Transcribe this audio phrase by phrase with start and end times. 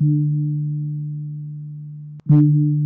[0.00, 0.10] Thank
[2.30, 2.77] you.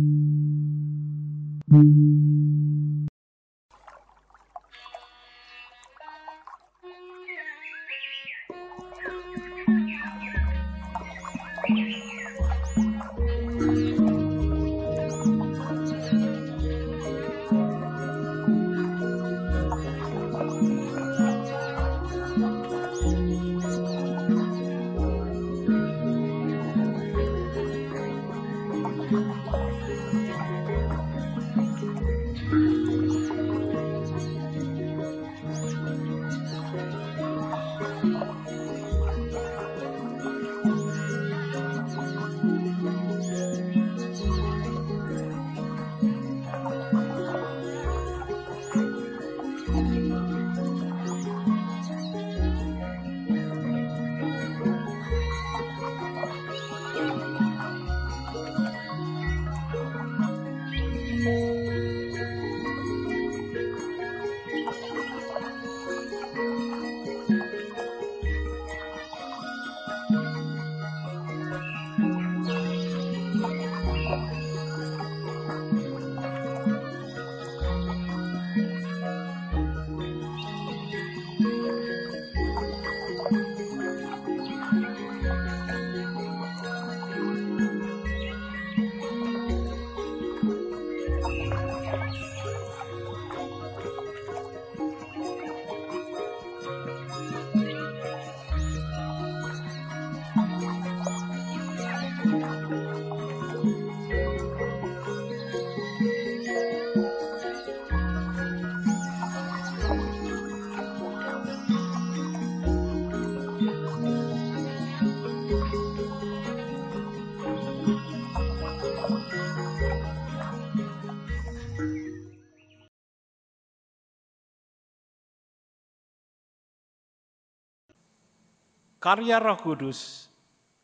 [129.03, 130.31] Karya Roh Kudus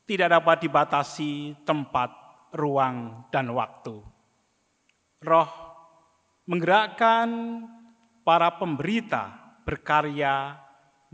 [0.03, 2.11] tidak dapat dibatasi tempat,
[2.51, 3.95] ruang, dan waktu.
[5.23, 5.51] Roh
[6.43, 7.31] menggerakkan
[8.27, 10.59] para pemberita berkarya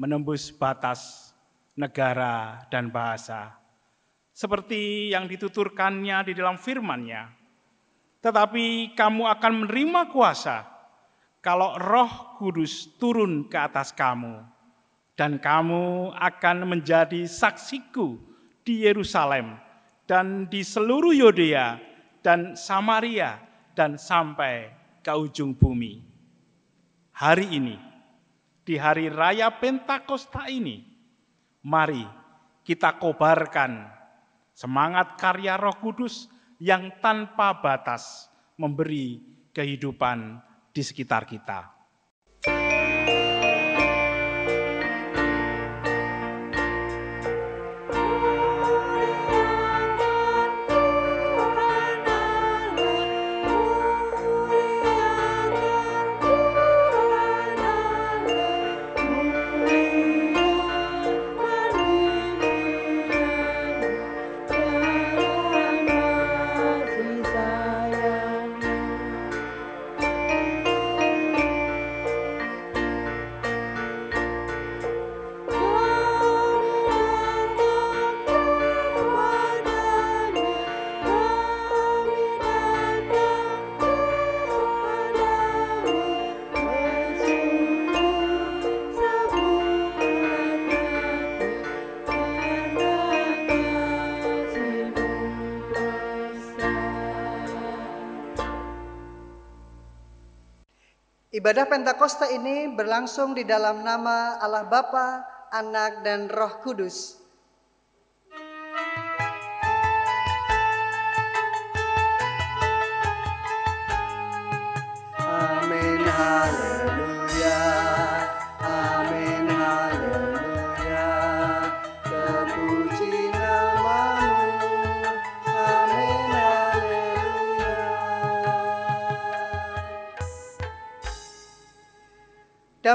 [0.02, 1.30] menembus batas
[1.78, 3.54] negara dan bahasa.
[4.34, 7.30] Seperti yang dituturkannya di dalam firman-Nya.
[8.18, 10.66] Tetapi kamu akan menerima kuasa
[11.38, 14.55] kalau Roh Kudus turun ke atas kamu
[15.16, 18.20] dan kamu akan menjadi saksiku
[18.68, 19.56] di Yerusalem
[20.04, 21.80] dan di seluruh Yudea
[22.20, 23.40] dan Samaria
[23.74, 26.04] dan sampai ke ujung bumi.
[27.16, 27.78] Hari ini,
[28.68, 30.84] di hari raya Pentakosta ini,
[31.64, 32.04] mari
[32.66, 33.88] kita kobarkan
[34.52, 36.28] semangat karya Roh Kudus
[36.60, 38.28] yang tanpa batas
[38.60, 39.22] memberi
[39.52, 41.75] kehidupan di sekitar kita.
[101.46, 105.22] Ibadah Pentakosta ini berlangsung di dalam nama Allah Bapa,
[105.54, 107.22] Anak, dan Roh Kudus.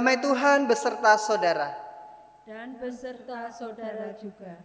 [0.00, 1.76] Damai Tuhan beserta saudara.
[2.48, 4.64] dan beserta saudara juga.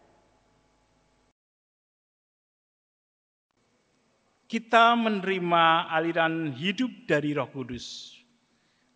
[4.48, 8.16] kita menerima aliran hidup dari Roh Kudus.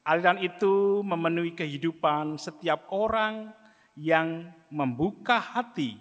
[0.07, 3.51] Aliran itu memenuhi kehidupan setiap orang
[3.99, 5.99] yang membuka hati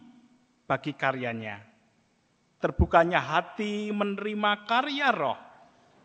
[0.70, 1.67] bagi karyanya.
[2.62, 5.38] Terbukanya hati menerima karya roh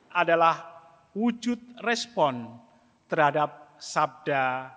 [0.10, 0.58] adalah
[1.14, 2.50] wujud respon
[3.06, 4.74] terhadap sabda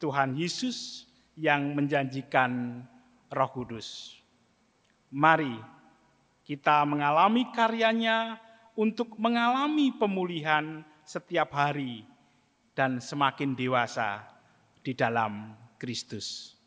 [0.00, 2.84] Tuhan Yesus yang menjanjikan
[3.30, 4.18] roh kudus.
[5.10, 5.58] Mari
[6.44, 8.38] kita mengalami karyanya
[8.76, 12.06] untuk mengalami pemulihan setiap hari
[12.76, 14.24] dan semakin dewasa
[14.80, 16.59] di dalam Kristus.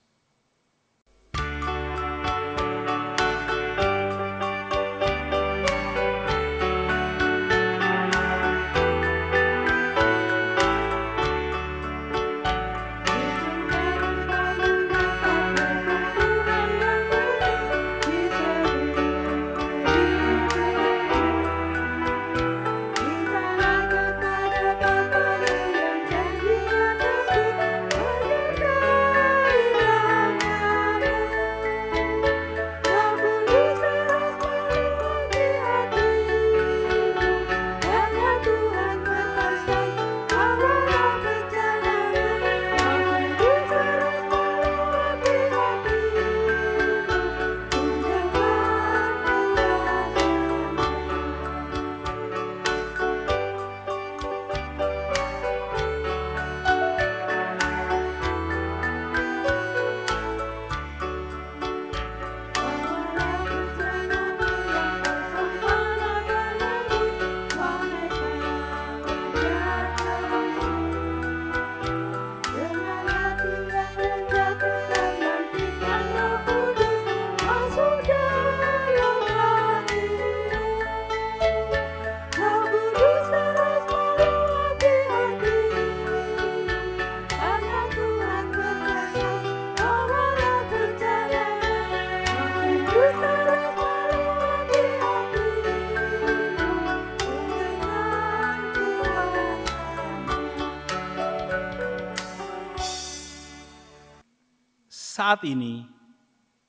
[105.33, 105.81] Saat ini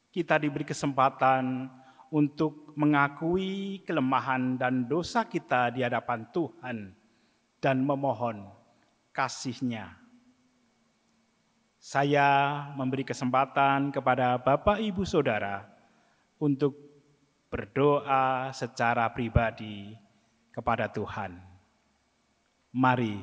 [0.08, 1.68] kita diberi kesempatan
[2.08, 6.96] untuk mengakui kelemahan dan dosa kita di hadapan Tuhan
[7.60, 8.48] dan memohon
[9.12, 10.00] kasih-Nya.
[11.76, 12.28] Saya
[12.72, 15.68] memberi kesempatan kepada Bapak Ibu Saudara
[16.40, 16.72] untuk
[17.52, 19.92] berdoa secara pribadi
[20.56, 21.36] kepada Tuhan.
[22.72, 23.20] Mari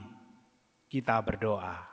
[0.86, 1.91] kita berdoa.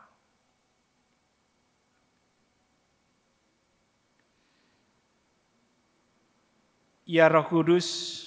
[7.08, 8.20] Ya Roh Kudus,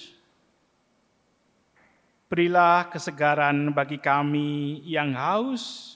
[2.26, 5.94] berilah kesegaran bagi kami yang haus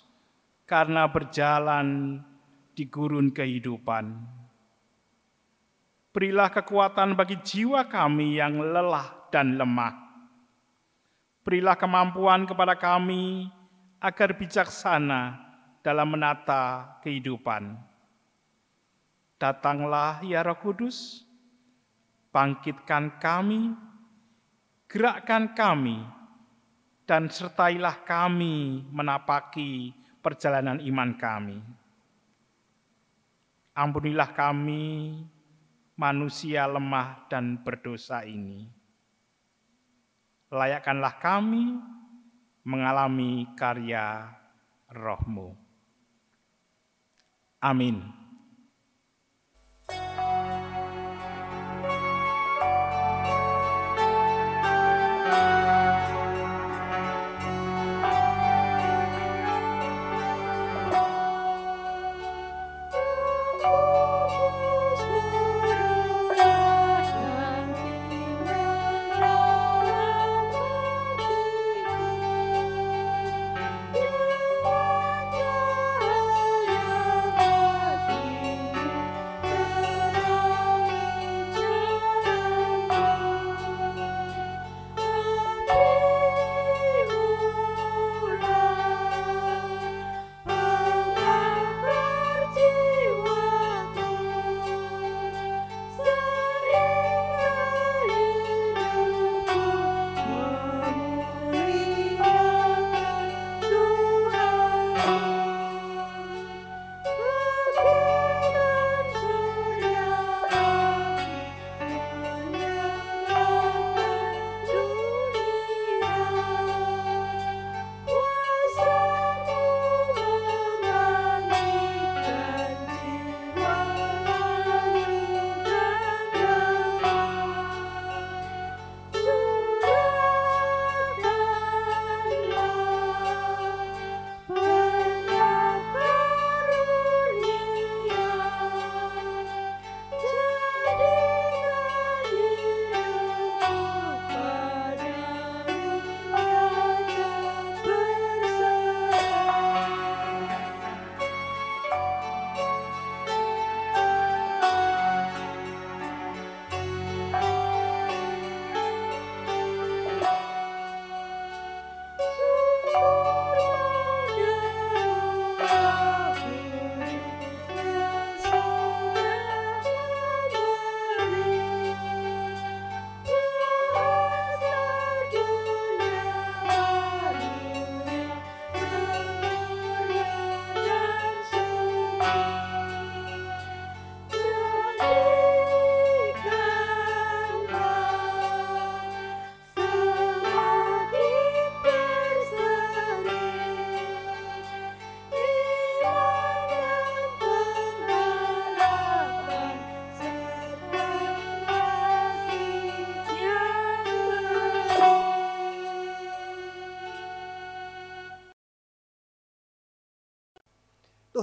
[0.71, 2.23] karena berjalan
[2.79, 4.15] di gurun kehidupan.
[6.15, 10.07] Berilah kekuatan bagi jiwa kami yang lelah dan lemah.
[11.43, 13.51] Berilah kemampuan kepada kami
[13.99, 15.35] agar bijaksana
[15.83, 17.83] dalam menata kehidupan.
[19.43, 21.26] Datanglah ya Roh Kudus,
[22.37, 23.73] bangkitkan kami,
[24.85, 26.05] gerakkan kami,
[27.09, 31.65] dan sertailah kami menapaki perjalanan iman kami.
[33.73, 35.17] Ampunilah kami,
[35.97, 38.69] manusia lemah dan berdosa ini.
[40.53, 41.73] Layakkanlah kami
[42.69, 44.29] mengalami karya
[44.93, 45.57] rohmu.
[47.65, 48.26] Amin.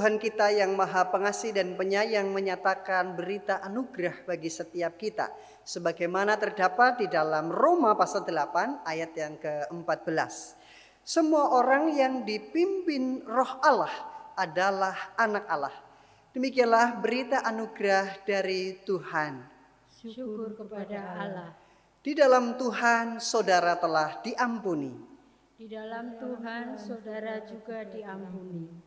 [0.03, 5.31] Tuhan kita yang maha pengasih dan penyayang menyatakan berita anugerah bagi setiap kita.
[5.63, 10.59] Sebagaimana terdapat di dalam Roma pasal 8 ayat yang ke-14.
[11.07, 13.95] Semua orang yang dipimpin roh Allah
[14.35, 15.75] adalah anak Allah.
[16.35, 19.39] Demikianlah berita anugerah dari Tuhan.
[19.87, 21.55] Syukur kepada Allah.
[22.03, 24.99] Di dalam Tuhan saudara telah diampuni.
[25.55, 28.82] Di dalam Tuhan saudara juga diampuni.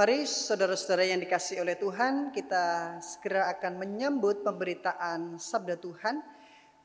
[0.00, 6.24] Mari saudara-saudara yang dikasih oleh Tuhan, kita segera akan menyambut pemberitaan sabda Tuhan.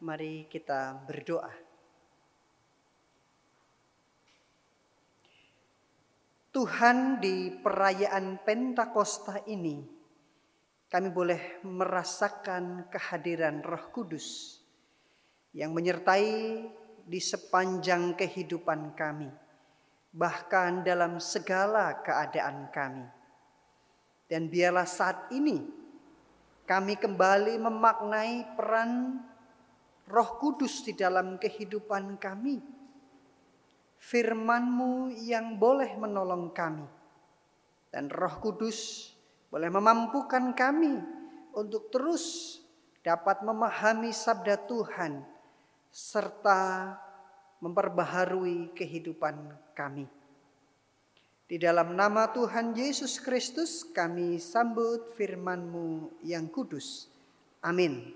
[0.03, 1.47] Mari kita berdoa.
[6.51, 9.79] Tuhan di perayaan Pentakosta ini,
[10.91, 14.59] kami boleh merasakan kehadiran Roh Kudus
[15.55, 16.67] yang menyertai
[17.07, 19.44] di sepanjang kehidupan kami
[20.15, 23.03] bahkan dalam segala keadaan kami.
[24.25, 25.59] Dan biarlah saat ini
[26.63, 29.21] kami kembali memaknai peran
[30.07, 32.63] Roh Kudus di dalam kehidupan kami.
[33.99, 36.87] Firman-Mu yang boleh menolong kami.
[37.91, 39.11] Dan Roh Kudus
[39.51, 40.95] boleh memampukan kami
[41.53, 42.57] untuk terus
[43.05, 45.21] dapat memahami sabda Tuhan
[45.93, 46.91] serta
[47.65, 49.33] memperbaharui kehidupan
[49.73, 50.05] kami.
[51.45, 57.09] Di dalam nama Tuhan Yesus Kristus kami sambut firman-Mu yang kudus.
[57.65, 58.13] Amin.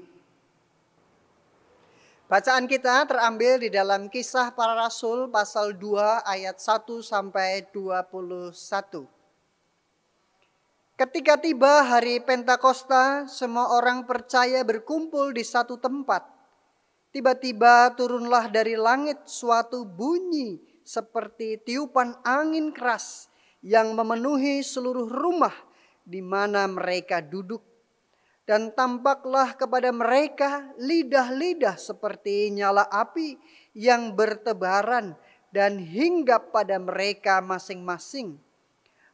[2.30, 8.54] Bacaan kita terambil di dalam kisah para rasul pasal 2 ayat 1 sampai 21.
[10.94, 16.39] Ketika tiba hari Pentakosta, semua orang percaya berkumpul di satu tempat.
[17.10, 23.34] Tiba-tiba turunlah dari langit suatu bunyi seperti tiupan angin keras
[23.66, 25.54] yang memenuhi seluruh rumah
[26.06, 27.66] di mana mereka duduk.
[28.46, 33.38] Dan tampaklah kepada mereka lidah-lidah seperti nyala api
[33.78, 35.14] yang bertebaran
[35.50, 38.38] dan hinggap pada mereka masing-masing.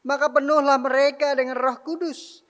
[0.04, 2.44] Maka penuhlah mereka dengan roh kudus.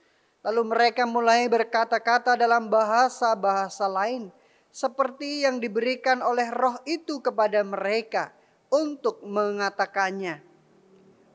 [0.46, 4.30] Lalu mereka mulai berkata-kata dalam bahasa-bahasa lain
[4.76, 8.36] seperti yang diberikan oleh roh itu kepada mereka
[8.68, 10.44] untuk mengatakannya.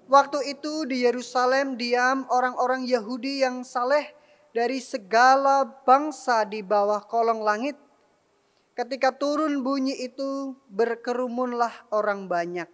[0.06, 4.14] Waktu itu di Yerusalem diam orang-orang Yahudi yang saleh
[4.54, 7.74] dari segala bangsa di bawah kolong langit.
[8.78, 12.70] Ketika turun bunyi itu berkerumunlah orang banyak.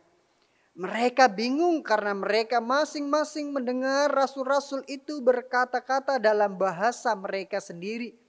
[0.76, 8.27] Mereka bingung karena mereka masing-masing mendengar rasul-rasul itu berkata-kata dalam bahasa mereka sendiri.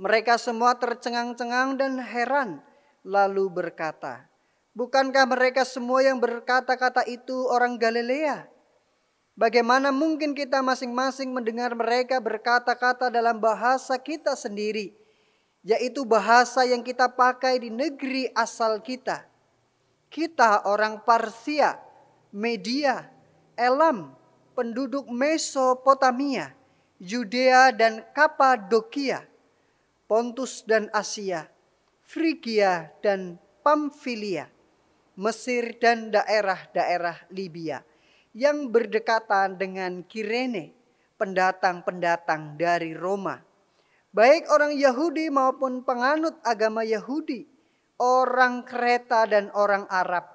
[0.00, 2.64] Mereka semua tercengang-cengang dan heran,
[3.04, 4.24] lalu berkata,
[4.72, 8.48] "Bukankah mereka semua yang berkata-kata itu orang Galilea?
[9.36, 14.96] Bagaimana mungkin kita masing-masing mendengar mereka berkata-kata dalam bahasa kita sendiri,
[15.60, 19.28] yaitu bahasa yang kita pakai di negeri asal kita?
[20.08, 21.76] Kita orang Parsia,
[22.32, 23.04] Media,
[23.52, 24.16] Elam,
[24.56, 26.56] penduduk Mesopotamia,
[26.96, 29.29] Yudea dan Kapadokia,
[30.10, 31.46] Pontus dan Asia,
[32.02, 34.50] Frigia dan Pamfilia,
[35.14, 37.86] Mesir dan daerah-daerah Libya
[38.34, 40.74] yang berdekatan dengan Kirene,
[41.14, 43.38] pendatang-pendatang dari Roma.
[44.10, 47.46] Baik orang Yahudi maupun penganut agama Yahudi,
[48.02, 50.26] orang Kreta dan orang Arab.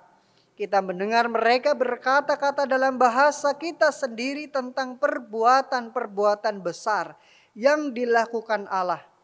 [0.56, 7.20] Kita mendengar mereka berkata-kata dalam bahasa kita sendiri tentang perbuatan-perbuatan besar
[7.52, 9.15] yang dilakukan Allah.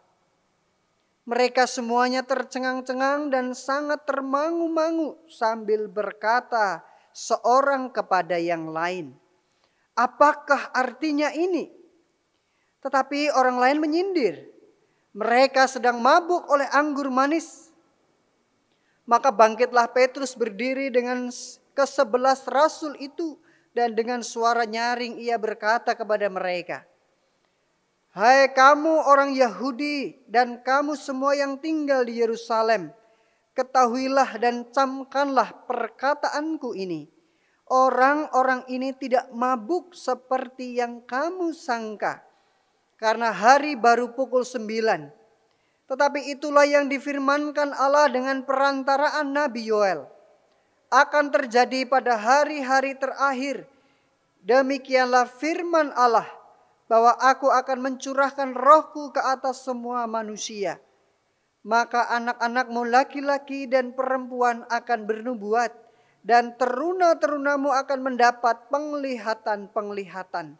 [1.26, 9.14] Mereka semuanya tercengang-cengang dan sangat termangu-mangu sambil berkata, seorang kepada yang lain.
[9.94, 11.70] Apakah artinya ini?
[12.82, 14.50] Tetapi orang lain menyindir.
[15.12, 17.70] Mereka sedang mabuk oleh anggur manis.
[19.04, 21.28] Maka bangkitlah Petrus berdiri dengan
[21.76, 23.36] kesebelas rasul itu
[23.76, 26.88] dan dengan suara nyaring ia berkata kepada mereka,
[28.12, 32.92] Hai kamu orang Yahudi dan kamu semua yang tinggal di Yerusalem,
[33.56, 37.08] Ketahuilah dan camkanlah perkataanku ini.
[37.72, 42.20] Orang-orang ini tidak mabuk seperti yang kamu sangka.
[43.00, 45.08] Karena hari baru pukul sembilan.
[45.88, 50.04] Tetapi itulah yang difirmankan Allah dengan perantaraan Nabi Yoel.
[50.92, 53.64] Akan terjadi pada hari-hari terakhir.
[54.44, 56.41] Demikianlah firman Allah
[56.92, 60.76] bahwa aku akan mencurahkan rohku ke atas semua manusia.
[61.64, 65.72] Maka anak-anakmu laki-laki dan perempuan akan bernubuat
[66.28, 70.60] dan teruna-terunamu akan mendapat penglihatan-penglihatan.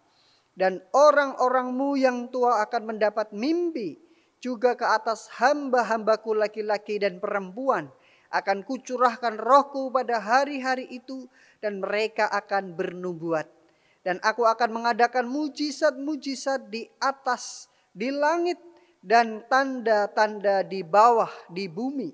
[0.56, 4.00] Dan orang-orangmu yang tua akan mendapat mimpi
[4.40, 7.92] juga ke atas hamba-hambaku laki-laki dan perempuan.
[8.32, 11.28] Akan kucurahkan rohku pada hari-hari itu
[11.60, 13.61] dan mereka akan bernubuat
[14.02, 18.58] dan aku akan mengadakan mujizat-mujizat di atas di langit
[19.02, 22.14] dan tanda-tanda di bawah di bumi,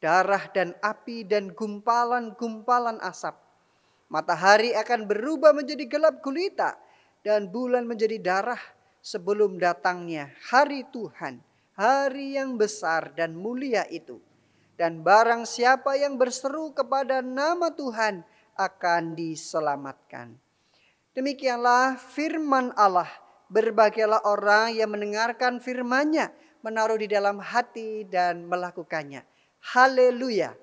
[0.00, 3.36] darah dan api dan gumpalan-gumpalan asap.
[4.12, 6.76] Matahari akan berubah menjadi gelap gulita
[7.24, 8.60] dan bulan menjadi darah
[9.00, 11.40] sebelum datangnya hari Tuhan,
[11.72, 14.20] hari yang besar dan mulia itu.
[14.76, 18.24] Dan barang siapa yang berseru kepada nama Tuhan
[18.56, 20.41] akan diselamatkan.
[21.12, 23.08] Demikianlah firman Allah
[23.52, 26.32] Berbahagialah orang yang mendengarkan firman-Nya,
[26.64, 29.28] menaruh di dalam hati dan melakukannya.
[29.60, 30.56] Haleluya.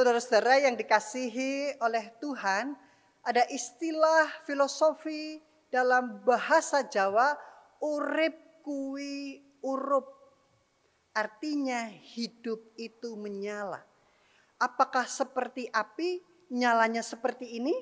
[0.00, 2.72] Saudara-saudara yang dikasihi oleh Tuhan,
[3.20, 7.36] ada istilah filosofi dalam bahasa Jawa
[7.84, 10.08] urip kui urup.
[11.12, 11.84] Artinya
[12.16, 13.84] hidup itu menyala.
[14.56, 17.76] Apakah seperti api, nyalanya seperti ini?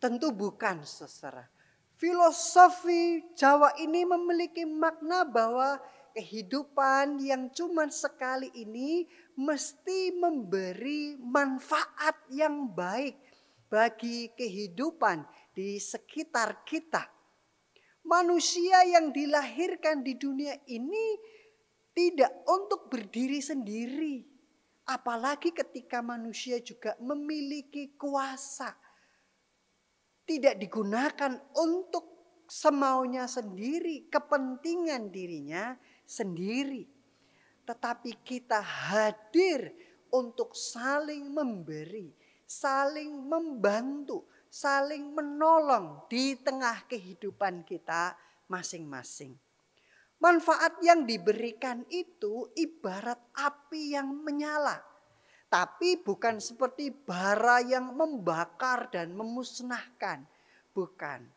[0.00, 1.52] Tentu bukan, saudara.
[2.00, 5.76] Filosofi Jawa ini memiliki makna bahwa
[6.16, 9.04] kehidupan yang cuma sekali ini
[9.34, 13.18] mesti memberi manfaat yang baik
[13.66, 17.02] bagi kehidupan di sekitar kita.
[18.04, 21.16] Manusia yang dilahirkan di dunia ini
[21.94, 24.20] tidak untuk berdiri sendiri,
[24.86, 28.76] apalagi ketika manusia juga memiliki kuasa.
[30.24, 32.14] Tidak digunakan untuk
[32.48, 36.93] semaunya sendiri, kepentingan dirinya, sendiri,
[37.64, 39.72] tetapi kita hadir
[40.12, 42.14] untuk saling memberi,
[42.46, 48.14] saling membantu, saling menolong di tengah kehidupan kita
[48.46, 49.34] masing-masing.
[50.22, 54.78] Manfaat yang diberikan itu ibarat api yang menyala,
[55.50, 60.22] tapi bukan seperti bara yang membakar dan memusnahkan,
[60.70, 61.33] bukan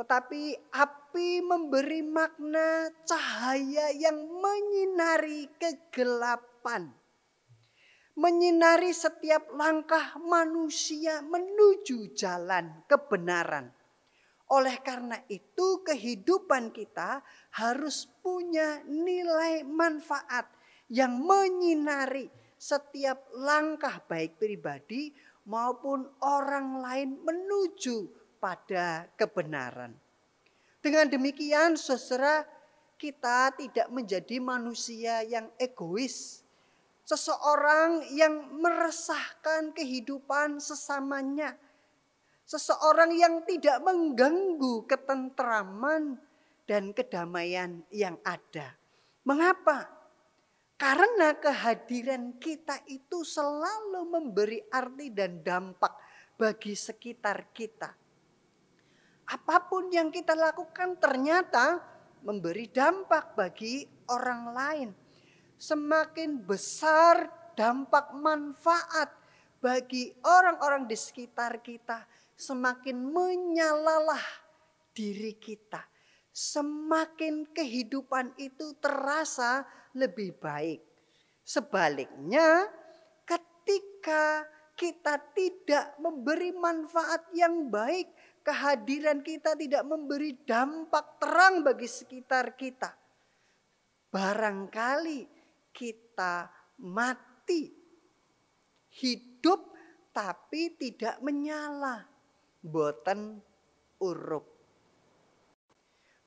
[0.00, 6.96] tetapi api memberi makna cahaya yang menyinari kegelapan.
[8.20, 13.72] menyinari setiap langkah manusia menuju jalan kebenaran.
[14.50, 17.24] Oleh karena itu, kehidupan kita
[17.56, 20.52] harus punya nilai manfaat
[20.92, 22.28] yang menyinari
[22.60, 25.16] setiap langkah, baik pribadi
[25.48, 29.92] maupun orang lain, menuju pada kebenaran.
[30.80, 32.48] Dengan demikian, saudara,
[32.96, 36.40] kita tidak menjadi manusia yang egois,
[37.04, 41.52] seseorang yang meresahkan kehidupan sesamanya
[42.50, 46.18] Seseorang yang tidak mengganggu ketentraman
[46.66, 48.74] dan kedamaian yang ada.
[49.22, 49.86] Mengapa?
[50.74, 55.94] Karena kehadiran kita itu selalu memberi arti dan dampak
[56.34, 57.94] bagi sekitar kita.
[59.30, 61.78] Apa pun yang kita lakukan ternyata
[62.26, 64.90] memberi dampak bagi orang lain.
[65.60, 69.12] Semakin besar dampak manfaat
[69.60, 74.24] bagi orang-orang di sekitar kita, semakin menyalalah
[74.96, 75.84] diri kita.
[76.32, 79.62] Semakin kehidupan itu terasa
[79.92, 80.80] lebih baik.
[81.44, 82.70] Sebaliknya,
[83.28, 88.08] ketika kita tidak memberi manfaat yang baik,
[88.40, 92.90] kehadiran kita tidak memberi dampak terang bagi sekitar kita.
[94.10, 95.26] Barangkali
[95.70, 96.50] kita
[96.82, 97.70] mati,
[98.98, 99.70] hidup
[100.10, 102.02] tapi tidak menyala
[102.60, 103.40] boten
[104.02, 104.46] urup.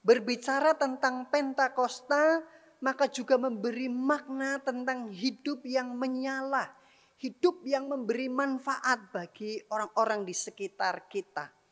[0.04, 2.44] Berbicara tentang Pentakosta,
[2.84, 6.76] maka juga memberi makna tentang hidup yang menyala,
[7.24, 11.63] hidup yang memberi manfaat bagi orang-orang di sekitar kita.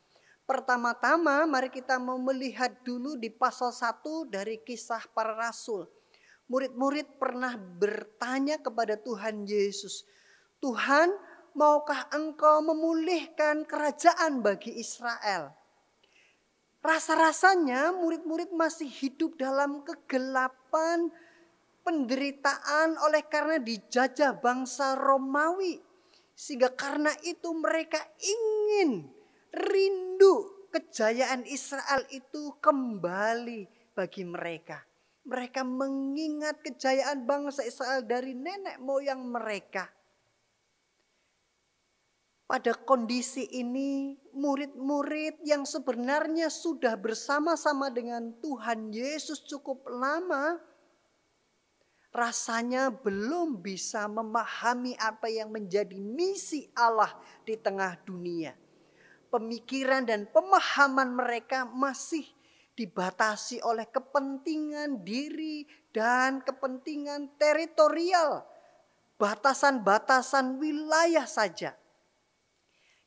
[0.43, 5.87] Pertama-tama mari kita melihat dulu di pasal 1 dari kisah para rasul.
[6.51, 10.03] Murid-murid pernah bertanya kepada Tuhan Yesus,
[10.59, 11.15] Tuhan
[11.55, 15.55] maukah engkau memulihkan kerajaan bagi Israel?
[16.81, 21.13] Rasa-rasanya murid-murid masih hidup dalam kegelapan
[21.85, 25.77] penderitaan oleh karena dijajah bangsa Romawi.
[26.33, 29.20] Sehingga karena itu mereka ingin
[29.51, 34.79] rindu kejayaan Israel itu kembali bagi mereka.
[35.21, 39.85] Mereka mengingat kejayaan bangsa Israel dari nenek moyang mereka.
[42.51, 50.59] Pada kondisi ini, murid-murid yang sebenarnya sudah bersama-sama dengan Tuhan Yesus cukup lama,
[52.11, 57.15] rasanya belum bisa memahami apa yang menjadi misi Allah
[57.47, 58.51] di tengah dunia.
[59.31, 62.27] Pemikiran dan pemahaman mereka masih
[62.75, 65.63] dibatasi oleh kepentingan diri
[65.95, 68.43] dan kepentingan teritorial,
[69.15, 71.75] batasan-batasan wilayah saja.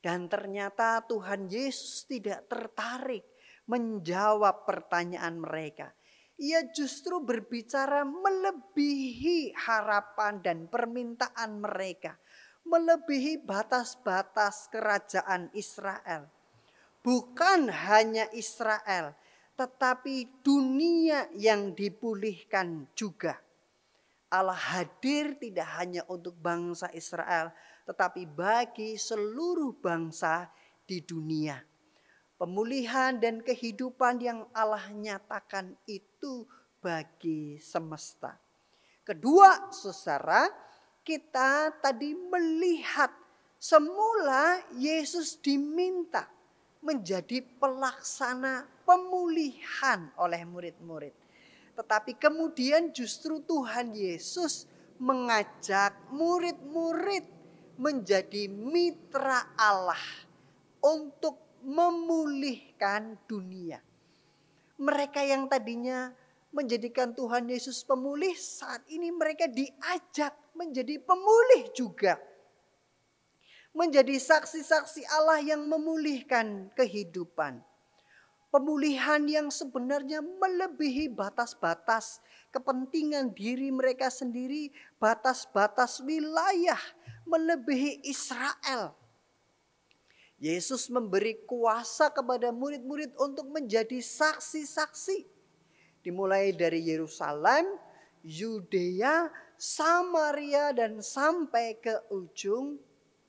[0.00, 3.24] Dan ternyata Tuhan Yesus tidak tertarik
[3.68, 5.92] menjawab pertanyaan mereka.
[6.34, 12.18] Ia justru berbicara melebihi harapan dan permintaan mereka,
[12.64, 16.28] melebihi batas-batas kerajaan Israel.
[17.04, 19.12] Bukan hanya Israel,
[19.54, 23.36] tetapi dunia yang dipulihkan juga.
[24.32, 27.54] Allah hadir tidak hanya untuk bangsa Israel,
[27.86, 30.50] tetapi bagi seluruh bangsa
[30.82, 31.60] di dunia.
[32.34, 36.42] Pemulihan dan kehidupan yang Allah nyatakan itu
[36.82, 38.34] bagi semesta.
[39.06, 40.50] Kedua, saudara,
[41.04, 43.12] kita tadi melihat
[43.60, 46.24] semula Yesus diminta
[46.80, 51.12] menjadi pelaksana pemulihan oleh murid-murid.
[51.76, 57.24] Tetapi kemudian justru Tuhan Yesus mengajak murid-murid
[57.76, 60.00] menjadi mitra Allah
[60.80, 63.80] untuk memulihkan dunia.
[64.76, 66.12] Mereka yang tadinya
[66.54, 72.14] menjadikan Tuhan Yesus pemulih, saat ini mereka diajak menjadi pemulih juga.
[73.74, 77.58] Menjadi saksi-saksi Allah yang memulihkan kehidupan.
[78.54, 82.22] Pemulihan yang sebenarnya melebihi batas-batas
[82.54, 84.70] kepentingan diri mereka sendiri,
[85.02, 86.78] batas-batas wilayah
[87.26, 88.94] melebihi Israel.
[90.38, 95.33] Yesus memberi kuasa kepada murid-murid untuk menjadi saksi-saksi.
[96.04, 97.80] Dimulai dari Yerusalem,
[98.20, 102.76] Yudea, Samaria, dan sampai ke ujung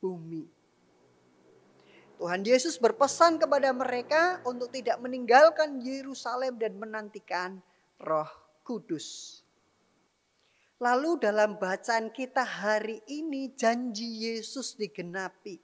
[0.03, 0.43] bumi.
[2.19, 7.63] Tuhan Yesus berpesan kepada mereka untuk tidak meninggalkan Yerusalem dan menantikan
[7.99, 8.31] Roh
[8.63, 9.39] Kudus.
[10.79, 15.55] Lalu dalam bacaan kita hari ini janji Yesus digenapi.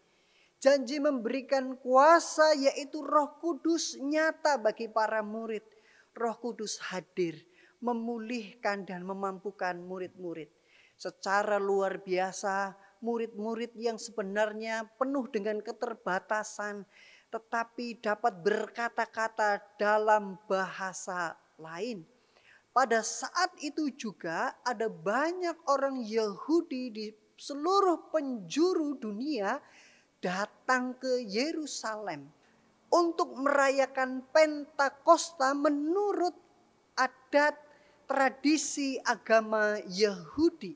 [0.62, 5.66] Janji memberikan kuasa yaitu roh kudus nyata bagi para murid.
[6.16, 7.40] Roh kudus hadir
[7.82, 10.50] memulihkan dan memampukan murid-murid.
[11.00, 16.86] Secara luar biasa murid-murid yang sebenarnya penuh dengan keterbatasan
[17.32, 22.04] tetapi dapat berkata-kata dalam bahasa lain
[22.72, 29.60] pada saat itu juga ada banyak orang Yahudi di seluruh penjuru dunia
[30.24, 32.32] datang ke Yerusalem
[32.92, 36.36] untuk merayakan Pentakosta menurut
[37.00, 37.56] adat
[38.06, 40.76] tradisi agama Yahudi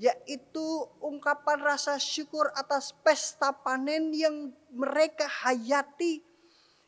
[0.00, 0.64] yaitu
[1.04, 6.24] ungkapan rasa syukur atas pesta panen yang mereka hayati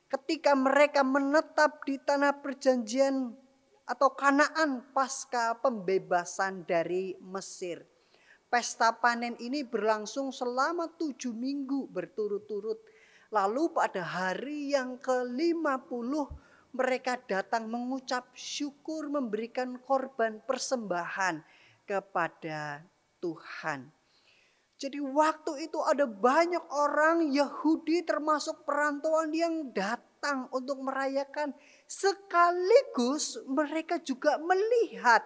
[0.09, 3.37] ketika mereka menetap di tanah perjanjian
[3.85, 7.85] atau Kanaan pasca pembebasan dari Mesir.
[8.49, 12.81] Pesta panen ini berlangsung selama tujuh minggu berturut-turut.
[13.33, 16.13] Lalu pada hari yang ke-50
[16.77, 21.41] mereka datang mengucap syukur memberikan korban persembahan
[21.89, 22.85] kepada
[23.25, 23.89] Tuhan.
[24.83, 31.55] Jadi waktu itu ada banyak orang Yahudi termasuk perantauan yang datang untuk merayakan
[31.87, 35.23] sekaligus mereka juga melihat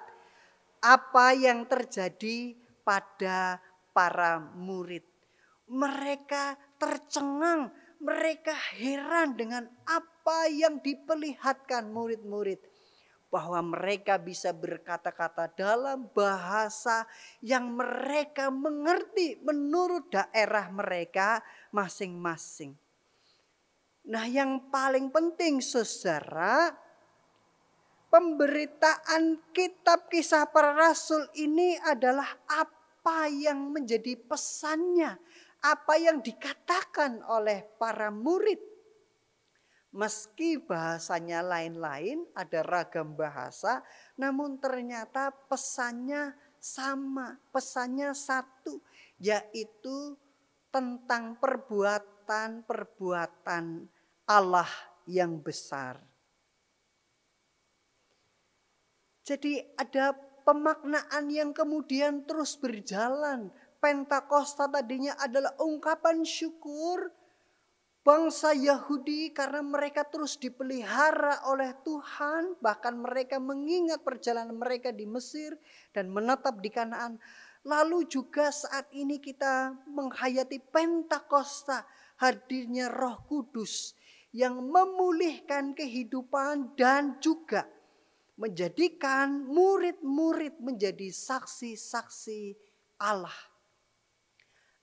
[0.84, 2.52] apa yang terjadi
[2.84, 3.56] pada
[3.96, 5.02] para murid.
[5.72, 7.72] Mereka tercengang,
[8.06, 12.62] mereka heran dengan apa yang diperlihatkan murid-murid
[13.26, 17.02] bahwa mereka bisa berkata-kata dalam bahasa
[17.42, 21.42] yang mereka mengerti menurut daerah mereka
[21.74, 22.78] masing-masing.
[24.06, 26.70] Nah, yang paling penting, saudara,
[28.06, 35.18] pemberitaan kitab kisah para rasul ini adalah apa yang menjadi pesannya,
[35.66, 38.76] apa yang dikatakan oleh para murid
[39.96, 43.80] Meski bahasanya lain-lain, ada ragam bahasa,
[44.20, 48.84] namun ternyata pesannya sama, pesannya satu,
[49.16, 50.20] yaitu
[50.68, 53.88] tentang perbuatan-perbuatan
[54.28, 54.68] Allah
[55.08, 55.96] yang besar.
[59.24, 60.12] Jadi ada
[60.44, 63.48] pemaknaan yang kemudian terus berjalan.
[63.86, 67.06] Pentakosta tadinya adalah ungkapan syukur,
[68.02, 75.54] bangsa Yahudi karena mereka terus dipelihara oleh Tuhan, bahkan mereka mengingat perjalanan mereka di Mesir
[75.94, 77.22] dan menetap di Kanaan.
[77.62, 81.86] Lalu juga saat ini kita menghayati Pentakosta,
[82.18, 83.94] hadirnya Roh Kudus
[84.34, 87.70] yang memulihkan kehidupan dan juga
[88.34, 92.58] menjadikan murid-murid menjadi saksi-saksi
[92.98, 93.54] Allah.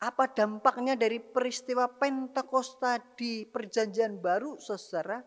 [0.03, 5.23] Apa dampaknya dari peristiwa Pentakosta di Perjanjian Baru, saudara?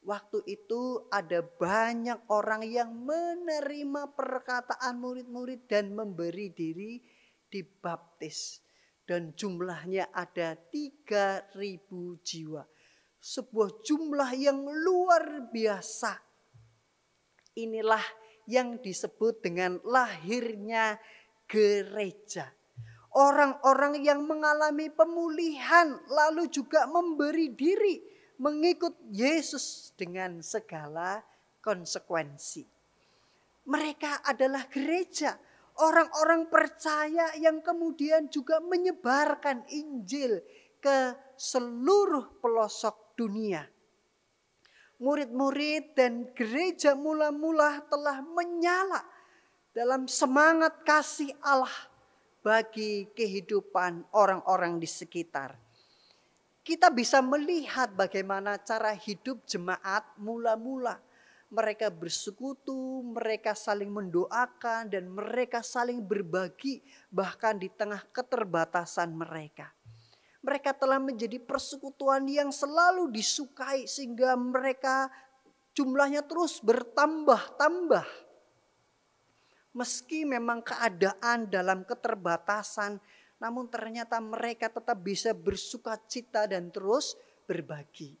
[0.00, 6.96] Waktu itu ada banyak orang yang menerima perkataan murid-murid dan memberi diri
[7.52, 8.64] dibaptis.
[9.04, 11.60] Dan jumlahnya ada 3000
[12.24, 12.64] jiwa.
[13.20, 16.16] Sebuah jumlah yang luar biasa.
[17.60, 18.06] Inilah
[18.48, 20.96] yang disebut dengan lahirnya
[21.44, 22.48] gereja
[23.10, 27.98] Orang-orang yang mengalami pemulihan lalu juga memberi diri
[28.38, 31.18] mengikut Yesus dengan segala
[31.58, 32.62] konsekuensi.
[33.66, 35.34] Mereka adalah gereja,
[35.82, 40.38] orang-orang percaya yang kemudian juga menyebarkan Injil
[40.78, 43.66] ke seluruh pelosok dunia.
[45.02, 49.02] Murid-murid dan gereja mula-mula telah menyala
[49.74, 51.89] dalam semangat kasih Allah
[52.40, 55.56] bagi kehidupan orang-orang di sekitar.
[56.60, 61.00] Kita bisa melihat bagaimana cara hidup jemaat mula-mula.
[61.50, 66.78] Mereka bersekutu, mereka saling mendoakan, dan mereka saling berbagi,
[67.10, 69.74] bahkan di tengah keterbatasan mereka.
[70.46, 75.10] Mereka telah menjadi persekutuan yang selalu disukai, sehingga mereka
[75.74, 78.29] jumlahnya terus bertambah-tambah
[79.70, 82.98] Meski memang keadaan dalam keterbatasan,
[83.38, 87.14] namun ternyata mereka tetap bisa bersuka cita dan terus
[87.46, 88.18] berbagi.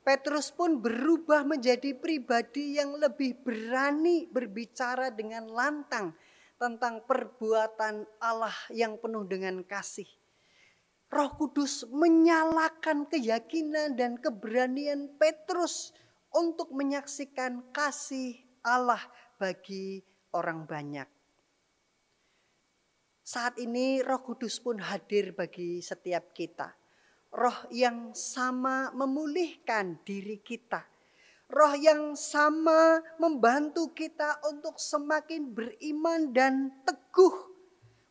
[0.00, 6.16] Petrus pun berubah menjadi pribadi yang lebih berani berbicara dengan lantang
[6.58, 10.08] tentang perbuatan Allah yang penuh dengan kasih.
[11.10, 15.90] Roh Kudus menyalakan keyakinan dan keberanian Petrus
[16.30, 19.02] untuk menyaksikan kasih Allah
[19.40, 20.04] bagi
[20.36, 21.08] orang banyak.
[23.24, 26.68] Saat ini Roh Kudus pun hadir bagi setiap kita.
[27.32, 30.84] Roh yang sama memulihkan diri kita.
[31.48, 37.48] Roh yang sama membantu kita untuk semakin beriman dan teguh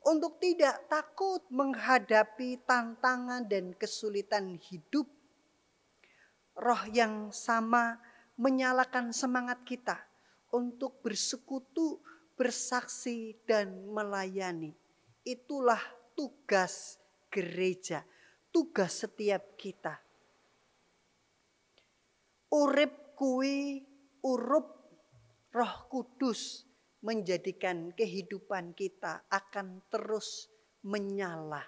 [0.09, 5.05] untuk tidak takut menghadapi tantangan dan kesulitan hidup.
[6.57, 7.99] Roh yang sama
[8.39, 10.08] menyalakan semangat kita
[10.53, 12.01] untuk bersekutu,
[12.33, 14.73] bersaksi, dan melayani.
[15.25, 15.81] Itulah
[16.17, 16.97] tugas
[17.29, 18.01] gereja,
[18.49, 19.99] tugas setiap kita.
[22.49, 23.85] Urip kui
[24.25, 24.67] urup
[25.53, 26.65] roh kudus
[26.99, 30.49] menjadikan kehidupan kita akan terus
[30.83, 31.63] menyala,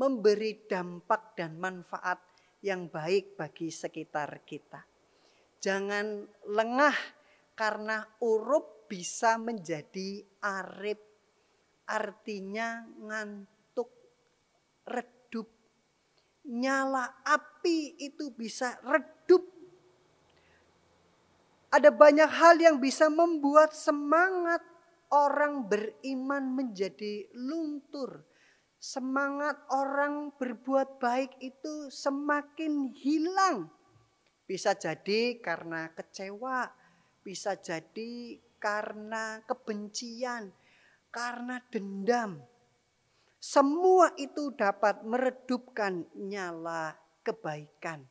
[0.00, 2.20] memberi dampak dan manfaat
[2.64, 4.80] yang baik bagi sekitar kita.
[5.60, 6.96] Jangan lengah
[7.56, 11.00] karena urup bisa menjadi arip,
[11.88, 13.90] artinya ngantuk,
[14.86, 15.48] redup.
[16.46, 19.56] Nyala api itu bisa redup
[21.76, 24.64] ada banyak hal yang bisa membuat semangat
[25.12, 28.24] orang beriman menjadi luntur.
[28.80, 33.68] Semangat orang berbuat baik itu semakin hilang.
[34.48, 36.70] Bisa jadi karena kecewa,
[37.26, 40.54] bisa jadi karena kebencian,
[41.10, 42.38] karena dendam.
[43.42, 46.94] Semua itu dapat meredupkan nyala
[47.26, 48.06] kebaikan.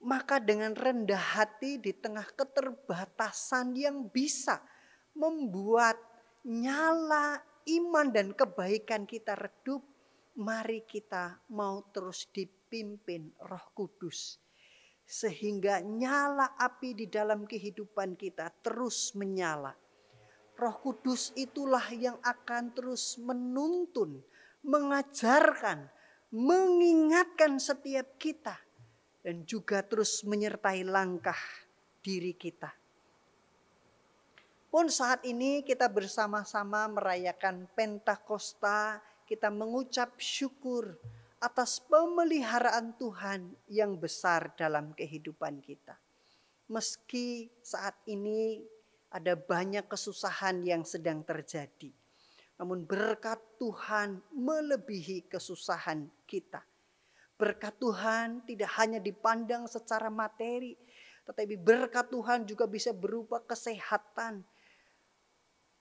[0.00, 4.64] Maka dengan rendah hati di tengah keterbatasan yang bisa
[5.12, 6.00] membuat
[6.48, 9.84] nyala iman dan kebaikan kita redup,
[10.38, 14.47] mari kita mau terus dipimpin Roh Kudus.
[15.08, 19.72] Sehingga nyala api di dalam kehidupan kita terus menyala.
[20.58, 24.20] Roh Kudus itulah yang akan terus menuntun,
[24.60, 25.88] mengajarkan,
[26.28, 28.58] mengingatkan setiap kita
[29.24, 31.38] dan juga terus menyertai langkah
[32.04, 32.68] diri kita.
[34.68, 41.00] Pun saat ini kita bersama-sama merayakan Pentakosta, kita mengucap syukur
[41.38, 45.94] atas pemeliharaan Tuhan yang besar dalam kehidupan kita.
[46.68, 48.60] Meski saat ini
[49.08, 51.94] ada banyak kesusahan yang sedang terjadi.
[52.58, 56.60] Namun berkat Tuhan melebihi kesusahan kita
[57.38, 60.74] Berkat Tuhan tidak hanya dipandang secara materi,
[61.22, 64.42] tetapi berkat Tuhan juga bisa berupa kesehatan,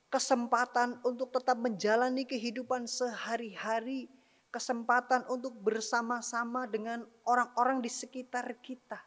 [0.05, 4.05] kesempatan untuk tetap menjalani kehidupan sehari-hari,
[4.49, 8.99] kesempatan untuk bersama-sama dengan orang-orang di sekitar kita.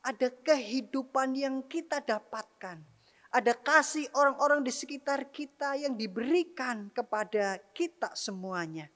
[0.00, 2.80] Ada kehidupan yang kita dapatkan,
[3.30, 8.88] ada kasih orang-orang di sekitar kita yang diberikan kepada kita semuanya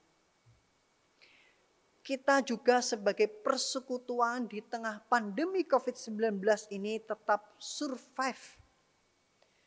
[2.04, 6.36] kita juga sebagai persekutuan di tengah pandemi COVID-19
[6.76, 8.60] ini tetap survive.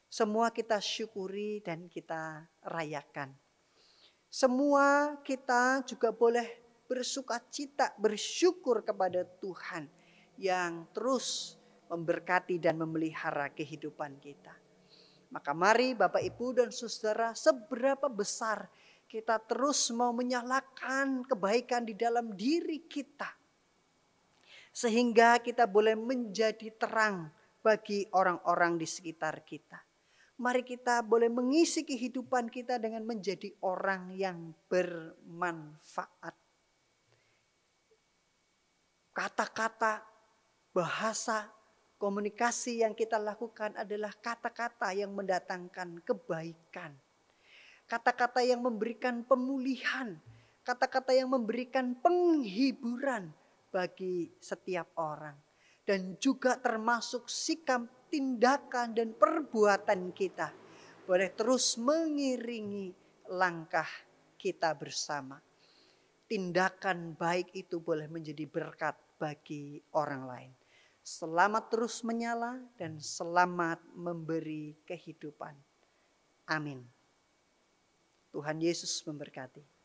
[0.06, 3.34] Semua kita syukuri dan kita rayakan.
[4.28, 9.88] Semua kita juga boleh bersuka cita, bersyukur kepada Tuhan
[10.40, 11.56] yang terus
[11.88, 14.56] memberkati dan memelihara kehidupan kita.
[15.32, 18.72] Maka mari Bapak Ibu dan Saudara seberapa besar
[19.08, 23.32] kita terus mau menyalakan kebaikan di dalam diri kita.
[24.72, 27.32] Sehingga kita boleh menjadi terang
[27.64, 29.87] bagi orang-orang di sekitar kita.
[30.38, 36.36] Mari kita boleh mengisi kehidupan kita dengan menjadi orang yang bermanfaat.
[39.18, 40.06] Kata-kata,
[40.70, 41.50] bahasa,
[41.98, 46.94] komunikasi yang kita lakukan adalah kata-kata yang mendatangkan kebaikan
[47.88, 50.20] kata-kata yang memberikan pemulihan,
[50.68, 53.32] kata-kata yang memberikan penghiburan
[53.72, 55.40] bagi setiap orang,
[55.88, 60.52] dan juga termasuk sikap, tindakan, dan perbuatan kita
[61.08, 62.92] boleh terus mengiringi
[63.32, 63.88] langkah
[64.36, 65.40] kita bersama.
[66.28, 70.52] Tindakan baik itu boleh menjadi berkat bagi orang lain.
[71.00, 75.56] Selamat terus menyala dan selamat memberi kehidupan.
[76.52, 76.84] Amin.
[78.36, 79.77] Tuhan Yesus memberkati.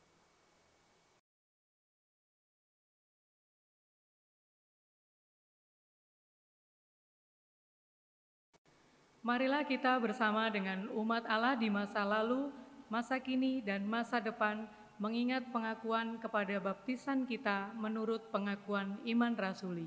[9.22, 12.50] Marilah kita bersama dengan umat Allah di masa lalu,
[12.90, 14.66] masa kini, dan masa depan
[14.98, 19.86] mengingat pengakuan kepada baptisan kita menurut pengakuan iman rasuli.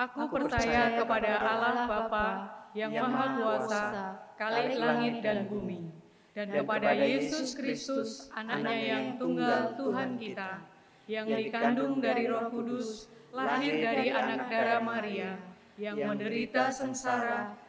[0.00, 2.26] Aku, Aku percaya, percaya kepada Allah Bapa,
[2.72, 3.84] yang maha kuasa,
[4.40, 5.92] kalik langit dan bumi,
[6.32, 10.50] dan kepada Yesus Kristus, anaknya yang tunggal Tuhan kita,
[11.04, 15.36] yang dikandung dari roh kudus, lahir dari anak darah Maria,
[15.76, 17.63] yang menderita sengsara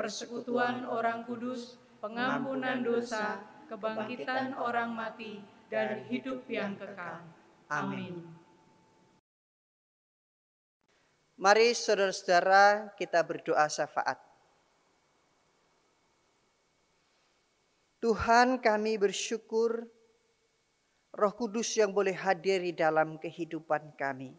[0.00, 7.20] persekutuan orang kudus, pengampunan dosa, kebangkitan orang mati, dan hidup yang kekal.
[7.68, 8.24] Amin.
[11.36, 14.16] Mari saudara-saudara kita berdoa syafaat.
[18.00, 19.84] Tuhan kami bersyukur
[21.12, 24.32] roh kudus yang boleh hadir di dalam kehidupan kami.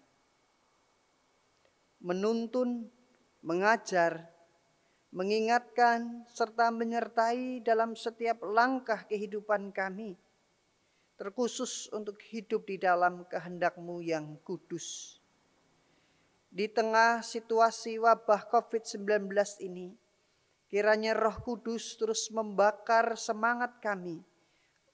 [2.02, 2.90] Menuntun,
[3.46, 4.31] mengajar,
[5.12, 10.16] mengingatkan, serta menyertai dalam setiap langkah kehidupan kami.
[11.20, 15.20] Terkhusus untuk hidup di dalam kehendakmu yang kudus.
[16.50, 19.30] Di tengah situasi wabah COVID-19
[19.62, 19.94] ini,
[20.72, 24.24] Kiranya Roh Kudus terus membakar semangat kami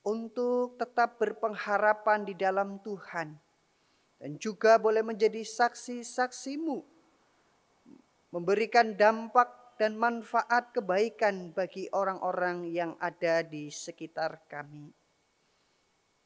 [0.01, 3.37] untuk tetap berpengharapan di dalam Tuhan
[4.17, 6.81] dan juga boleh menjadi saksi-saksimu
[8.33, 14.89] memberikan dampak dan manfaat kebaikan bagi orang-orang yang ada di sekitar kami.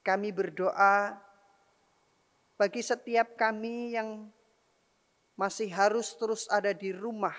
[0.02, 1.20] Kami berdoa
[2.56, 4.32] bagi setiap kami yang
[5.36, 7.36] masih harus terus ada di rumah.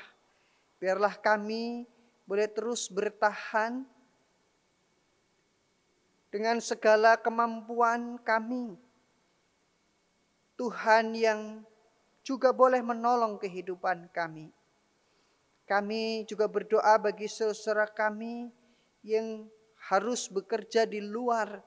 [0.77, 1.89] Biarlah kami
[2.29, 3.83] boleh terus bertahan
[6.29, 8.77] dengan segala kemampuan kami.
[10.61, 11.41] Tuhan yang
[12.23, 14.53] juga boleh menolong kehidupan kami.
[15.73, 18.53] Kami juga berdoa bagi saudara kami
[19.01, 19.49] yang
[19.89, 21.65] harus bekerja di luar.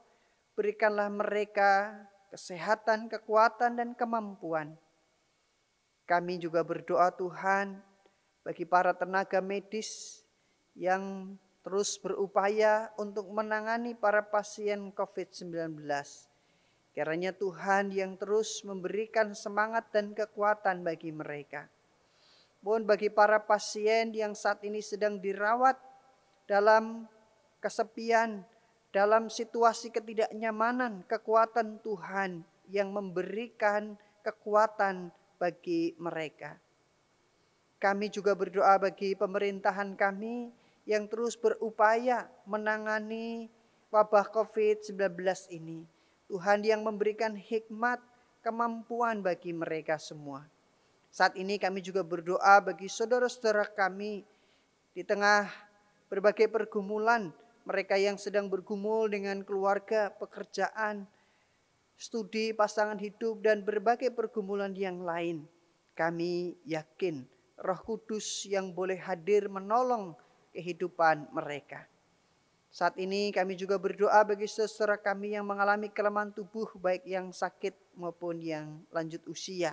[0.54, 1.90] Berikanlah mereka
[2.30, 4.78] kesehatan, kekuatan, dan kemampuan.
[6.06, 7.82] Kami juga berdoa Tuhan
[8.46, 10.22] bagi para tenaga medis
[10.78, 11.34] yang
[11.66, 15.82] terus berupaya untuk menangani para pasien COVID-19.
[16.94, 21.66] Kiranya Tuhan yang terus memberikan semangat dan kekuatan bagi mereka.
[22.66, 25.78] Mohon bagi para pasien yang saat ini sedang dirawat
[26.50, 27.06] dalam
[27.62, 28.42] kesepian,
[28.90, 33.94] dalam situasi ketidaknyamanan, kekuatan Tuhan yang memberikan
[34.26, 36.58] kekuatan bagi mereka.
[37.78, 40.50] Kami juga berdoa bagi pemerintahan kami
[40.90, 43.46] yang terus berupaya menangani
[43.94, 45.14] wabah COVID-19
[45.54, 45.86] ini.
[46.26, 48.02] Tuhan yang memberikan hikmat,
[48.42, 50.55] kemampuan bagi mereka semua.
[51.16, 54.20] Saat ini kami juga berdoa bagi saudara-saudara kami
[54.92, 55.48] di tengah
[56.12, 57.32] berbagai pergumulan,
[57.64, 61.08] mereka yang sedang bergumul dengan keluarga, pekerjaan,
[61.96, 65.48] studi, pasangan hidup, dan berbagai pergumulan yang lain.
[65.96, 67.24] Kami yakin
[67.64, 70.12] Roh Kudus yang boleh hadir menolong
[70.52, 71.88] kehidupan mereka.
[72.68, 77.72] Saat ini kami juga berdoa bagi saudara kami yang mengalami kelemahan tubuh baik yang sakit
[77.96, 79.72] maupun yang lanjut usia.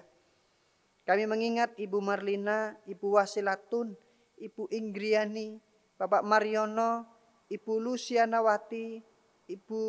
[1.04, 3.92] Kami mengingat Ibu Marlina, Ibu Wasilatun,
[4.40, 5.60] Ibu Inggriani,
[6.00, 7.04] Bapak Mariono,
[7.52, 9.04] Ibu Lucianawati,
[9.52, 9.82] Ibu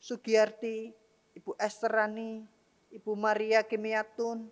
[0.00, 0.88] Sugiyarti,
[1.36, 2.48] Ibu Esterani,
[2.88, 4.48] Ibu Maria Kimiatun,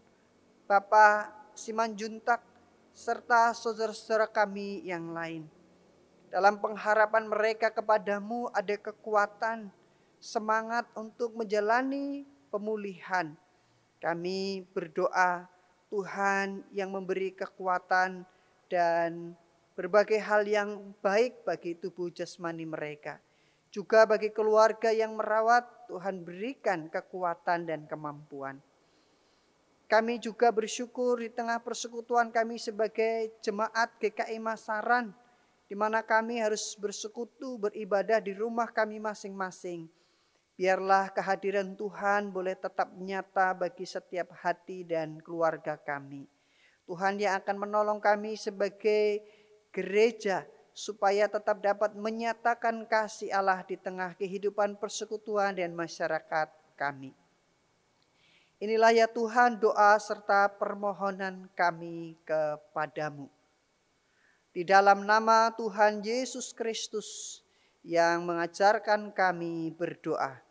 [0.68, 2.44] Bapak Simanjuntak,
[2.92, 5.48] serta saudara-saudara kami yang lain.
[6.28, 9.72] Dalam pengharapan mereka kepadamu ada kekuatan,
[10.20, 13.32] semangat untuk menjalani pemulihan.
[13.98, 15.48] Kami berdoa
[15.90, 18.22] Tuhan yang memberi kekuatan
[18.70, 19.34] dan
[19.74, 23.18] berbagai hal yang baik bagi tubuh jasmani mereka.
[23.74, 28.58] Juga bagi keluarga yang merawat, Tuhan berikan kekuatan dan kemampuan.
[29.90, 35.10] Kami juga bersyukur di tengah persekutuan kami sebagai jemaat GKI Masaran,
[35.66, 39.90] di mana kami harus bersekutu beribadah di rumah kami masing-masing.
[40.60, 46.28] Biarlah kehadiran Tuhan boleh tetap nyata bagi setiap hati dan keluarga kami.
[46.84, 49.24] Tuhan yang akan menolong kami sebagai
[49.72, 50.44] gereja
[50.76, 57.16] supaya tetap dapat menyatakan kasih Allah di tengah kehidupan persekutuan dan masyarakat kami.
[58.60, 63.32] Inilah ya Tuhan doa serta permohonan kami kepadamu.
[64.52, 67.40] Di dalam nama Tuhan Yesus Kristus
[67.80, 70.49] yang mengajarkan kami berdoa.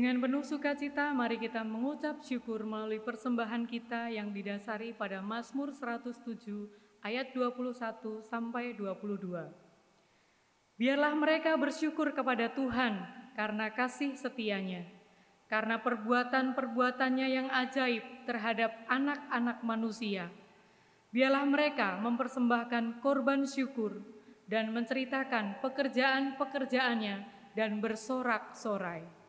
[0.00, 6.24] Dengan penuh sukacita, mari kita mengucap syukur melalui persembahan kita yang didasari pada Mazmur 107
[7.04, 9.28] ayat 21 sampai 22.
[10.80, 12.96] Biarlah mereka bersyukur kepada Tuhan
[13.36, 14.88] karena kasih setianya,
[15.52, 20.32] karena perbuatan-perbuatannya yang ajaib terhadap anak-anak manusia.
[21.12, 24.00] Biarlah mereka mempersembahkan korban syukur
[24.48, 27.16] dan menceritakan pekerjaan-pekerjaannya
[27.52, 29.19] dan bersorak-sorai.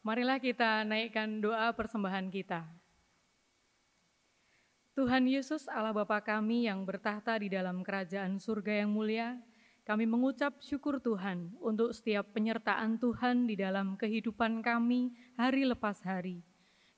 [0.00, 2.64] Marilah kita naikkan doa persembahan kita.
[4.96, 9.36] Tuhan Yesus Allah Bapa kami yang bertahta di dalam kerajaan surga yang mulia,
[9.84, 16.40] kami mengucap syukur Tuhan untuk setiap penyertaan Tuhan di dalam kehidupan kami hari lepas hari.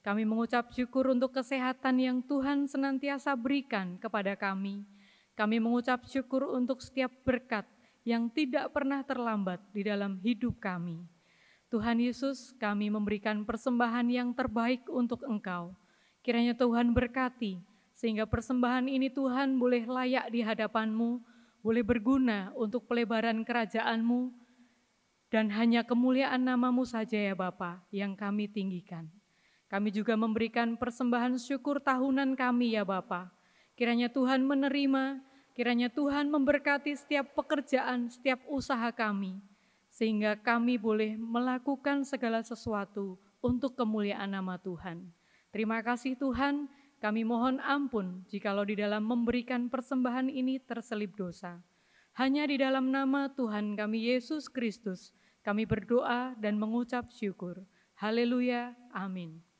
[0.02, 4.86] Kami mengucap syukur untuk kesehatan yang Tuhan senantiasa berikan kepada kami.
[5.34, 7.66] Kami mengucap syukur untuk setiap berkat
[8.06, 11.11] yang tidak pernah terlambat di dalam hidup kami.
[11.72, 15.72] Tuhan Yesus, kami memberikan persembahan yang terbaik untuk Engkau.
[16.20, 17.56] Kiranya Tuhan berkati,
[17.96, 21.24] sehingga persembahan ini Tuhan boleh layak di hadapan-Mu,
[21.64, 24.28] boleh berguna untuk pelebaran kerajaan-Mu,
[25.32, 29.08] dan hanya kemuliaan namamu saja ya Bapa yang kami tinggikan.
[29.72, 33.32] Kami juga memberikan persembahan syukur tahunan kami ya Bapa.
[33.80, 35.24] Kiranya Tuhan menerima,
[35.56, 39.40] kiranya Tuhan memberkati setiap pekerjaan, setiap usaha kami,
[39.92, 45.12] sehingga kami boleh melakukan segala sesuatu untuk kemuliaan nama Tuhan.
[45.52, 51.60] Terima kasih Tuhan, kami mohon ampun jikalau di dalam memberikan persembahan ini terselip dosa.
[52.16, 55.12] Hanya di dalam nama Tuhan kami Yesus Kristus,
[55.44, 57.60] kami berdoa dan mengucap syukur.
[58.00, 59.51] Haleluya, amin.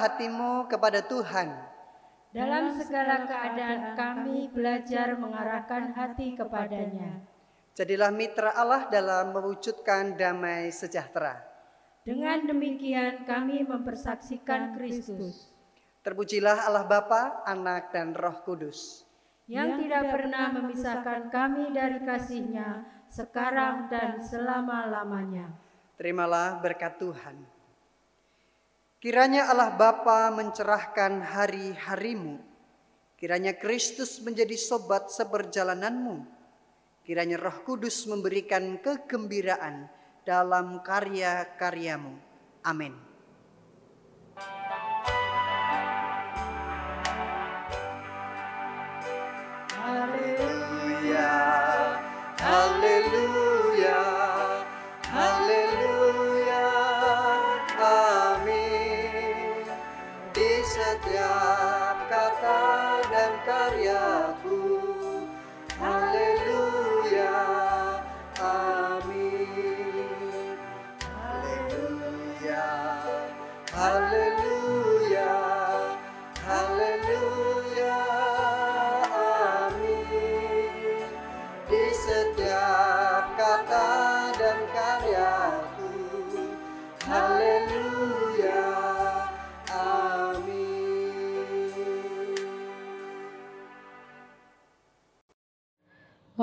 [0.00, 1.52] Hatimu kepada Tuhan.
[2.32, 7.20] Dalam segala keadaan kami belajar mengarahkan hati kepadanya.
[7.76, 11.42] Jadilah mitra Allah dalam mewujudkan damai sejahtera.
[12.06, 15.50] Dengan demikian kami mempersaksikan Kristus
[16.00, 19.04] Terpujilah Allah Bapa, Anak, dan Roh Kudus.
[19.50, 25.50] yang tidak pernah memisahkan kami dari kasihnya sekarang dan selama-lamanya.
[25.98, 27.59] Terimalah berkat Tuhan.
[29.00, 32.36] Kiranya Allah Bapa mencerahkan hari-harimu.
[33.16, 36.28] Kiranya Kristus menjadi sobat seperjalananmu.
[37.00, 39.88] Kiranya Roh Kudus memberikan kegembiraan
[40.28, 42.12] dalam karya-karyamu.
[42.60, 42.92] Amin.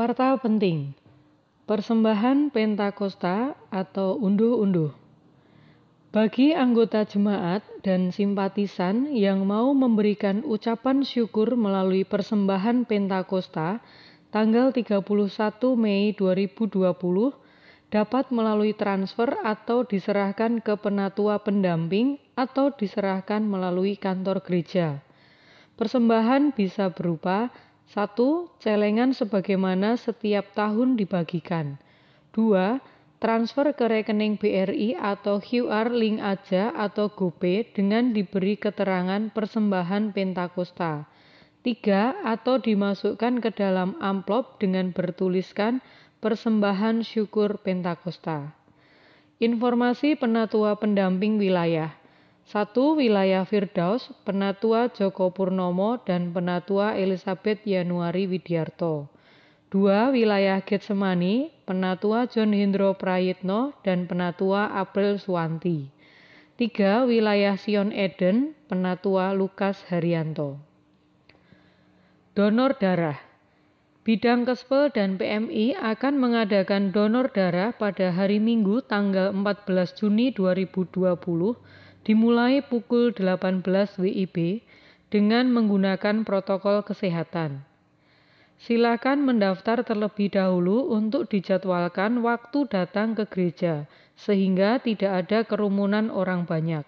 [0.07, 0.95] Warta penting.
[1.67, 4.95] Persembahan Pentakosta atau unduh-unduh.
[6.15, 13.83] Bagi anggota jemaat dan simpatisan yang mau memberikan ucapan syukur melalui persembahan Pentakosta
[14.31, 15.03] tanggal 31
[15.75, 16.87] Mei 2020
[17.91, 25.03] dapat melalui transfer atau diserahkan ke penatua pendamping atau diserahkan melalui kantor gereja.
[25.75, 27.51] Persembahan bisa berupa
[27.87, 31.79] satu, Celengan sebagaimana setiap tahun dibagikan.
[32.35, 32.83] Dua,
[33.17, 41.09] Transfer ke rekening BRI atau QR link aja atau GoPay dengan diberi keterangan persembahan Pentakosta.
[41.65, 45.81] Tiga, Atau dimasukkan ke dalam amplop dengan bertuliskan
[46.21, 48.53] persembahan syukur Pentakosta.
[49.41, 51.96] Informasi penatua pendamping wilayah.
[52.47, 52.71] 1.
[52.95, 59.11] Wilayah Firdaus, Penatua Joko Purnomo dan Penatua Elizabeth Yanuari Widiarto.
[59.75, 60.15] 2.
[60.15, 65.91] Wilayah Getsemani, Penatua John Hendro Prayitno dan Penatua April Suwanti.
[66.55, 67.03] 3.
[67.11, 70.55] Wilayah Sion Eden, Penatua Lukas Haryanto.
[72.31, 73.19] Donor darah.
[74.07, 79.67] Bidang Kespel dan PMI akan mengadakan donor darah pada hari Minggu tanggal 14
[79.99, 80.95] Juni 2020
[82.07, 83.67] dimulai pukul 18
[83.99, 84.63] WIB
[85.11, 87.67] dengan menggunakan protokol kesehatan.
[88.55, 96.47] Silakan mendaftar terlebih dahulu untuk dijadwalkan waktu datang ke gereja sehingga tidak ada kerumunan orang
[96.47, 96.87] banyak.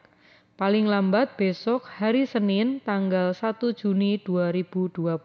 [0.56, 5.20] Paling lambat besok hari Senin tanggal 1 Juni 2020.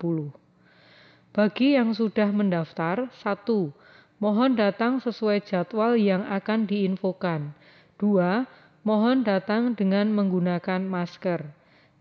[1.34, 3.70] Bagi yang sudah mendaftar, 1.
[4.18, 7.54] Mohon datang sesuai jadwal yang akan diinfokan.
[7.98, 8.46] 2.
[8.84, 11.40] Mohon datang dengan menggunakan masker.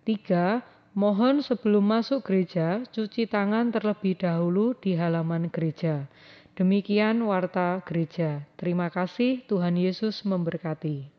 [0.03, 0.59] 3.
[0.91, 6.11] Mohon sebelum masuk gereja, cuci tangan terlebih dahulu di halaman gereja.
[6.59, 8.43] Demikian warta gereja.
[8.59, 11.12] Terima kasih, Tuhan Yesus memberkati.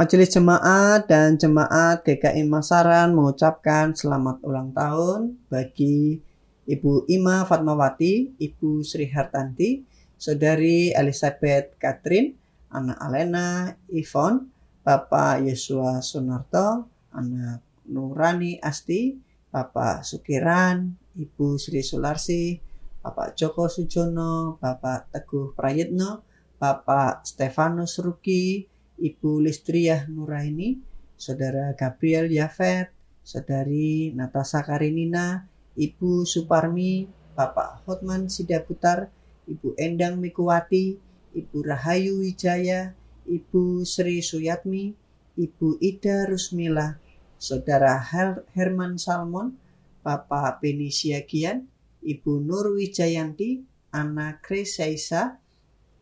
[0.00, 6.16] Majelis Jemaat dan Jemaat GKI Masaran mengucapkan selamat ulang tahun bagi
[6.64, 9.84] Ibu Ima Fatmawati, Ibu Sri Hartanti,
[10.16, 12.32] Saudari Elizabeth Catherine,
[12.72, 14.48] Anak Alena, Ivon,
[14.80, 19.20] Bapak Yesua Sunarto, Anak Nurani Asti,
[19.52, 22.56] Bapak Sukiran, Ibu Sri Sularsi,
[23.04, 26.24] Bapak Joko Sujono, Bapak Teguh Prayitno,
[26.56, 28.64] Bapak Stefanus Ruki,
[29.00, 30.76] Ibu Listriah Nuraini,
[31.16, 32.92] Saudara Gabriel Yafet,
[33.24, 39.08] Saudari Natasha Karinina, Ibu Suparmi, Bapak Hotman Sidaputar,
[39.48, 41.00] Ibu Endang Mikuwati,
[41.32, 42.92] Ibu Rahayu Wijaya,
[43.24, 44.92] Ibu Sri Suyatmi,
[45.40, 47.00] Ibu Ida Rusmila,
[47.40, 49.56] Saudara Her- Herman Salmon,
[50.04, 51.64] Bapak Beni Siagian,
[52.04, 53.64] Ibu Nur Wijayanti,
[53.96, 55.40] Ana Kresaisa,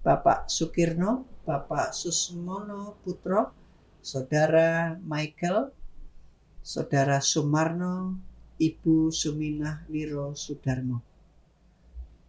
[0.02, 3.56] Bapak Sukirno, Bapak Susmono Putro,
[4.04, 5.72] Saudara Michael,
[6.60, 8.20] Saudara Sumarno,
[8.60, 11.00] Ibu Suminah Wiro Sudarmo.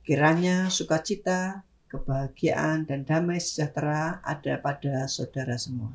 [0.07, 5.91] Kiranya sukacita, kebahagiaan, dan damai sejahtera ada pada saudara semua.